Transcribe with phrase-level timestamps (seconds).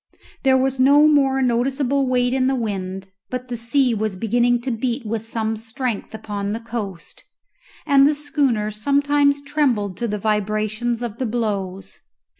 [0.41, 4.71] There was no more noticeable weight in the wind, but the sea was beginning to
[4.71, 7.23] beat with some strength upon the coast,
[7.85, 11.99] and the schooner sometimes trembled to the vibrations of the blows.